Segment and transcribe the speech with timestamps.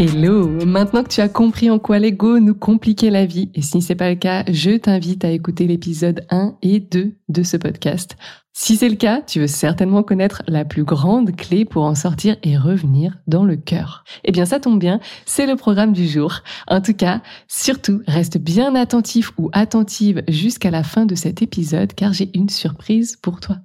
[0.00, 3.80] Hello Maintenant que tu as compris en quoi l'ego nous compliquait la vie, et si
[3.80, 7.56] ce n'est pas le cas, je t'invite à écouter l'épisode 1 et 2 de ce
[7.56, 8.16] podcast.
[8.52, 12.36] Si c'est le cas, tu veux certainement connaître la plus grande clé pour en sortir
[12.42, 14.02] et revenir dans le cœur.
[14.24, 16.40] Eh bien, ça tombe bien, c'est le programme du jour.
[16.66, 21.92] En tout cas, surtout, reste bien attentif ou attentive jusqu'à la fin de cet épisode
[21.94, 23.58] car j'ai une surprise pour toi.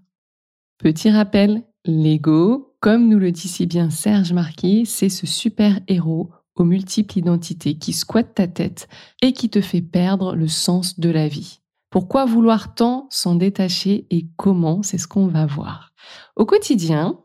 [0.77, 6.63] Petit rappel, l'ego, comme nous le dit si bien Serge Marquis, c'est ce super-héros aux
[6.63, 8.87] multiples identités qui squatte ta tête
[9.21, 11.59] et qui te fait perdre le sens de la vie.
[11.89, 15.91] Pourquoi vouloir tant s'en détacher et comment, c'est ce qu'on va voir.
[16.35, 17.17] Au quotidien,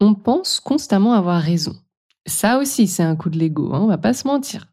[0.00, 1.76] on pense constamment avoir raison.
[2.26, 4.66] Ça aussi, c'est un coup de l'ego, hein, on va pas se mentir.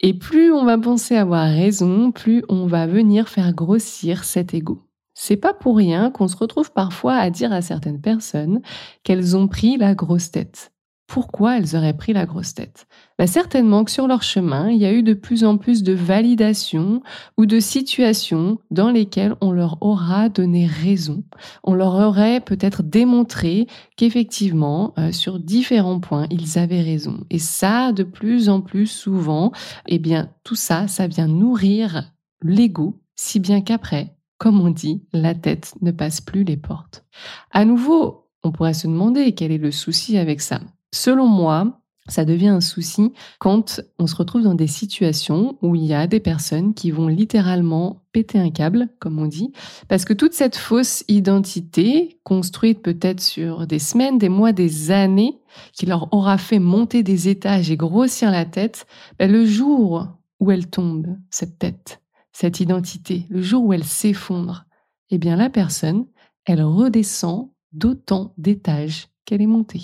[0.00, 4.82] Et plus on va penser avoir raison, plus on va venir faire grossir cet ego.
[5.24, 8.60] C'est pas pour rien qu'on se retrouve parfois à dire à certaines personnes
[9.04, 10.72] qu'elles ont pris la grosse tête.
[11.06, 12.88] Pourquoi elles auraient pris la grosse tête?
[13.20, 15.92] Bah Certainement que sur leur chemin, il y a eu de plus en plus de
[15.92, 17.04] validations
[17.38, 21.22] ou de situations dans lesquelles on leur aura donné raison.
[21.62, 27.20] On leur aurait peut-être démontré qu'effectivement, euh, sur différents points, ils avaient raison.
[27.30, 29.52] Et ça, de plus en plus souvent,
[29.86, 32.10] eh bien, tout ça, ça vient nourrir
[32.42, 37.04] l'ego, si bien qu'après, comme on dit, la tête ne passe plus les portes.
[37.52, 40.58] À nouveau, on pourrait se demander quel est le souci avec ça.
[40.90, 45.84] Selon moi, ça devient un souci quand on se retrouve dans des situations où il
[45.84, 49.52] y a des personnes qui vont littéralement péter un câble, comme on dit,
[49.86, 55.38] parce que toute cette fausse identité, construite peut-être sur des semaines, des mois, des années,
[55.72, 58.86] qui leur aura fait monter des étages et grossir la tête,
[59.20, 60.08] ben, le jour
[60.40, 62.01] où elle tombe, cette tête,
[62.32, 64.64] cette identité, le jour où elle s'effondre,
[65.10, 66.06] eh bien la personne,
[66.44, 69.82] elle redescend d'autant d'étages qu'elle est montée.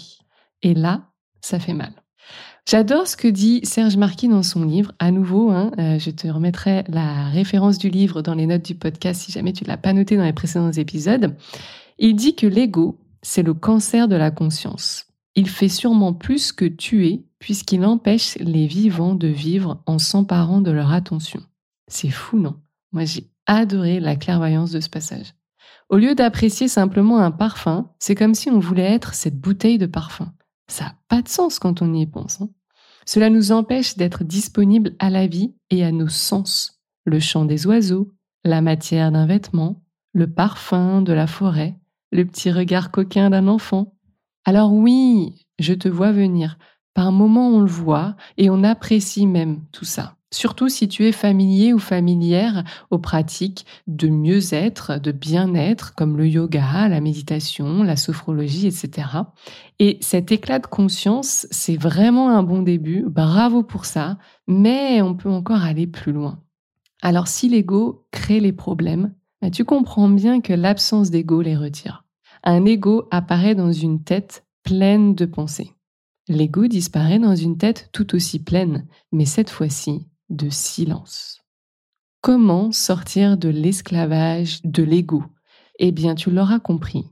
[0.63, 1.11] Et là,
[1.41, 1.93] ça fait mal.
[2.69, 4.93] J'adore ce que dit Serge Marquis dans son livre.
[4.99, 8.75] À nouveau, hein, euh, je te remettrai la référence du livre dans les notes du
[8.75, 11.35] podcast si jamais tu l'as pas noté dans les précédents épisodes.
[11.99, 15.07] Il dit que l'ego, c'est le cancer de la conscience.
[15.35, 20.71] Il fait sûrement plus que tuer puisqu'il empêche les vivants de vivre en s'emparant de
[20.71, 21.41] leur attention.
[21.89, 22.61] C'est fou, non?
[22.93, 25.35] Moi, j'ai adoré la clairvoyance de ce passage.
[25.89, 29.87] Au lieu d'apprécier simplement un parfum, c'est comme si on voulait être cette bouteille de
[29.87, 30.33] parfum.
[30.69, 32.43] Ça n'a pas de sens quand on y pense.
[32.43, 32.51] Hein.
[33.07, 36.83] Cela nous empêche d'être disponibles à la vie et à nos sens.
[37.07, 38.13] Le chant des oiseaux,
[38.45, 39.83] la matière d'un vêtement,
[40.13, 41.79] le parfum de la forêt,
[42.13, 43.95] le petit regard coquin d'un enfant.
[44.45, 46.59] Alors oui, je te vois venir.
[46.93, 50.18] Par moments, on le voit et on apprécie même tout ça.
[50.31, 56.29] Surtout si tu es familier ou familière aux pratiques de mieux-être, de bien-être, comme le
[56.29, 59.09] yoga, la méditation, la sophrologie, etc.
[59.79, 63.05] Et cet éclat de conscience, c'est vraiment un bon début.
[63.09, 64.19] Bravo pour ça.
[64.47, 66.43] Mais on peut encore aller plus loin.
[67.01, 72.05] Alors si l'ego crée les problèmes, bah, tu comprends bien que l'absence d'ego les retire.
[72.45, 75.73] Un ego apparaît dans une tête pleine de pensées.
[76.29, 81.43] L'ego disparaît dans une tête tout aussi pleine, mais cette fois-ci de silence.
[82.21, 85.23] Comment sortir de l'esclavage de l'ego?
[85.79, 87.05] Eh bien, tu l'auras compris.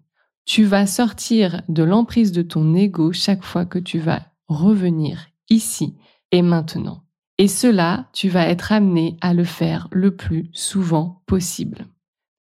[0.44, 5.94] Tu vas sortir de l'emprise de ton ego chaque fois que tu vas revenir ici
[6.32, 7.02] et maintenant.
[7.38, 11.86] Et cela, tu vas être amené à le faire le plus souvent possible.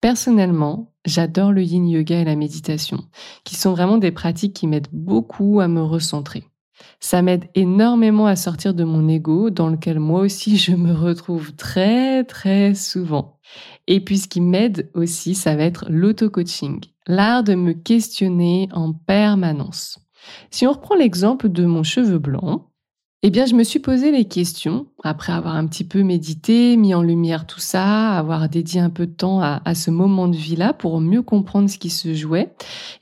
[0.01, 3.05] Personnellement, j'adore le yin yoga et la méditation,
[3.43, 6.43] qui sont vraiment des pratiques qui m'aident beaucoup à me recentrer.
[6.99, 11.53] Ça m'aide énormément à sortir de mon ego dans lequel moi aussi je me retrouve
[11.55, 13.39] très très souvent.
[13.87, 18.93] Et puis ce qui m'aide aussi, ça va être l'auto-coaching, l'art de me questionner en
[18.93, 19.99] permanence.
[20.51, 22.72] Si on reprend l'exemple de mon cheveu blanc,
[23.23, 26.95] eh bien, je me suis posé les questions après avoir un petit peu médité, mis
[26.95, 30.73] en lumière tout ça, avoir dédié un peu de temps à, ce moment de vie-là
[30.73, 32.51] pour mieux comprendre ce qui se jouait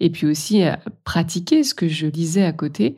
[0.01, 0.63] et puis aussi
[1.05, 2.97] pratiquer ce que je lisais à côté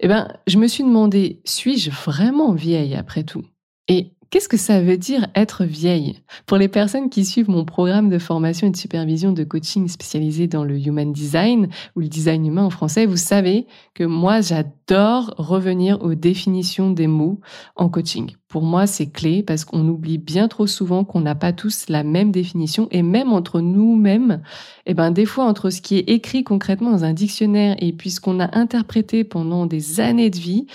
[0.00, 3.44] eh ben, je me suis demandé, suis-je vraiment vieille après tout?
[3.86, 6.20] Et qu'est-ce que ça veut dire être vieille?
[6.46, 10.46] Pour les personnes qui suivent mon programme de formation et de supervision de coaching spécialisé
[10.46, 15.34] dans le human design ou le design humain en français, vous savez que moi j'adore
[15.36, 17.40] revenir aux définitions des mots
[17.74, 18.32] en coaching.
[18.48, 22.02] Pour moi, c'est clé parce qu'on oublie bien trop souvent qu'on n'a pas tous la
[22.02, 24.42] même définition et même entre nous-mêmes,
[24.86, 28.10] eh ben des fois entre ce qui est écrit concrètement dans un dictionnaire et puis
[28.10, 30.66] ce qu'on a interprété pendant des années de vie,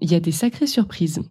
[0.00, 1.22] il y a des sacrées surprises.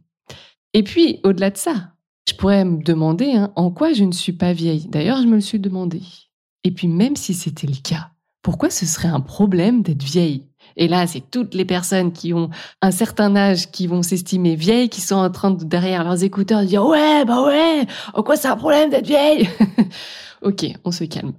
[0.73, 1.91] Et puis, au-delà de ça,
[2.27, 4.87] je pourrais me demander hein, en quoi je ne suis pas vieille.
[4.87, 6.01] D'ailleurs, je me le suis demandé.
[6.63, 8.09] Et puis, même si c'était le cas,
[8.41, 10.47] pourquoi ce serait un problème d'être vieille?
[10.77, 12.49] Et là, c'est toutes les personnes qui ont
[12.81, 16.61] un certain âge, qui vont s'estimer vieilles, qui sont en train de, derrière leurs écouteurs,
[16.61, 19.49] de dire ouais, bah ouais, en quoi c'est un problème d'être vieille?
[20.41, 21.33] Ok, on se calme.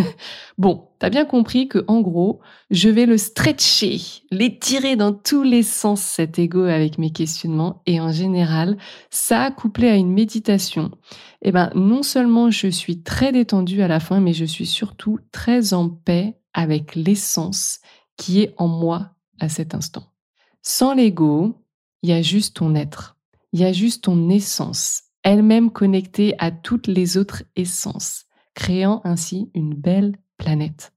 [0.58, 2.40] bon, t'as bien compris que en gros,
[2.70, 4.00] je vais le stretcher,
[4.32, 8.76] l'étirer dans tous les sens cet ego avec mes questionnements et en général,
[9.10, 10.90] ça couplé à une méditation,
[11.42, 15.20] eh ben non seulement je suis très détendue à la fin, mais je suis surtout
[15.30, 17.78] très en paix avec l'essence
[18.16, 20.02] qui est en moi à cet instant.
[20.62, 21.62] Sans l'ego,
[22.02, 23.16] il y a juste ton être,
[23.52, 28.24] il y a juste ton essence, elle-même connectée à toutes les autres essences
[28.58, 30.92] créant ainsi une belle planète.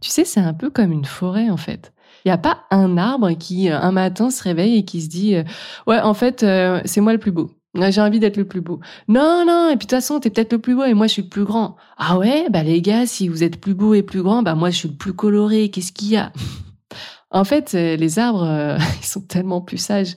[0.00, 1.92] Tu sais, c'est un peu comme une forêt en fait.
[2.24, 5.08] Il n'y a pas un arbre qui euh, un matin se réveille et qui se
[5.08, 5.42] dit euh,
[5.88, 7.50] ouais en fait euh, c'est moi le plus beau.
[7.74, 8.78] J'ai envie d'être le plus beau.
[9.08, 11.14] Non non et puis de toute façon t'es peut-être le plus beau et moi je
[11.14, 11.74] suis le plus grand.
[11.96, 12.46] Ah ouais?
[12.50, 14.88] Bah les gars si vous êtes plus beau et plus grand bah moi je suis
[14.88, 15.70] le plus coloré.
[15.70, 16.32] Qu'est-ce qu'il y a
[17.32, 20.16] En fait les arbres ils sont tellement plus sages.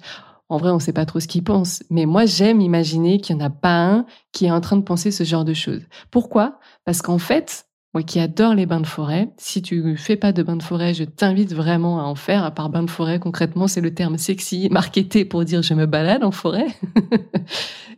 [0.49, 3.35] En vrai, on ne sait pas trop ce qu'ils pensent, mais moi j'aime imaginer qu'il
[3.35, 5.81] n'y en a pas un qui est en train de penser ce genre de choses.
[6.11, 6.59] Pourquoi?
[6.85, 7.65] Parce qu'en fait,
[7.95, 10.93] moi qui adore les bains de forêt, si tu fais pas de bains de forêt,
[10.93, 12.43] je t'invite vraiment à en faire.
[12.43, 15.85] À part bain de forêt, concrètement, c'est le terme sexy, marketé pour dire je me
[15.85, 16.67] balade en forêt.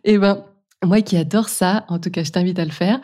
[0.10, 0.46] Eh ben,
[0.86, 3.02] moi qui adore ça, en tout cas, je t'invite à le faire.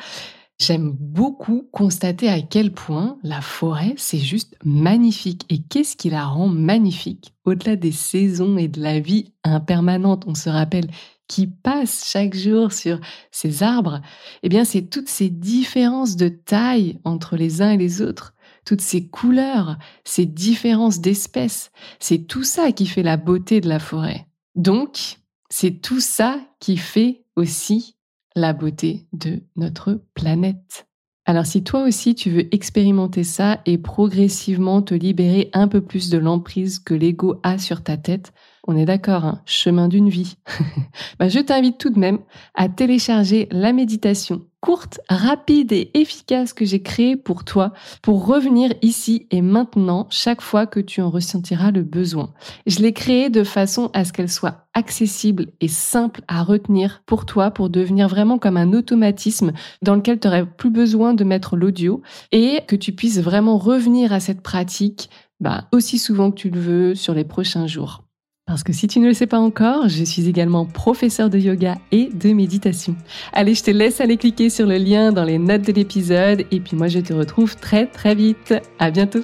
[0.60, 5.46] J'aime beaucoup constater à quel point la forêt, c'est juste magnifique.
[5.50, 7.34] Et qu'est-ce qui la rend magnifique?
[7.44, 10.88] Au-delà des saisons et de la vie impermanente, on se rappelle,
[11.28, 13.00] qui passe chaque jour sur
[13.32, 14.02] ces arbres,
[14.44, 18.34] eh bien, c'est toutes ces différences de taille entre les uns et les autres,
[18.66, 21.72] toutes ces couleurs, ces différences d'espèces.
[22.00, 24.28] C'est tout ça qui fait la beauté de la forêt.
[24.56, 25.18] Donc,
[25.50, 27.96] c'est tout ça qui fait aussi
[28.36, 30.88] la beauté de notre planète.
[31.26, 36.10] Alors si toi aussi tu veux expérimenter ça et progressivement te libérer un peu plus
[36.10, 38.34] de l'emprise que l'ego a sur ta tête,
[38.68, 40.38] on est d'accord, hein, chemin d'une vie.
[41.20, 42.20] bah, je t'invite tout de même
[42.56, 48.74] à télécharger la méditation courte, rapide et efficace que j'ai créée pour toi pour revenir
[48.82, 52.32] ici et maintenant chaque fois que tu en ressentiras le besoin.
[52.66, 57.26] Je l'ai créée de façon à ce qu'elle soit accessible et simple à retenir pour
[57.26, 59.52] toi pour devenir vraiment comme un automatisme
[59.82, 62.02] dans lequel tu n'aurais plus besoin de mettre l'audio
[62.32, 65.10] et que tu puisses vraiment revenir à cette pratique
[65.42, 68.03] bah, aussi souvent que tu le veux sur les prochains jours.
[68.46, 71.76] Parce que si tu ne le sais pas encore, je suis également professeur de yoga
[71.92, 72.96] et de méditation.
[73.32, 76.60] Allez, je te laisse aller cliquer sur le lien dans les notes de l'épisode et
[76.60, 78.54] puis moi je te retrouve très très vite.
[78.80, 79.24] À bientôt.